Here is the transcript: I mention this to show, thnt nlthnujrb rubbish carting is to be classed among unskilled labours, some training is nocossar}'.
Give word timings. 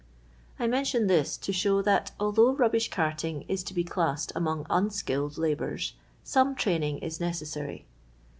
I 0.57 0.65
mention 0.65 1.05
this 1.05 1.37
to 1.37 1.53
show, 1.53 1.83
thnt 1.83 2.09
nlthnujrb 2.19 2.57
rubbish 2.57 2.89
carting 2.89 3.45
is 3.47 3.61
to 3.65 3.73
be 3.75 3.83
classed 3.83 4.31
among 4.33 4.65
unskilled 4.67 5.37
labours, 5.37 5.93
some 6.23 6.55
training 6.55 6.97
is 6.97 7.19
nocossar}'. 7.19 7.83